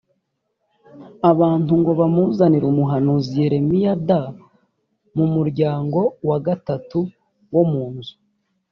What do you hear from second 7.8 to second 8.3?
nzu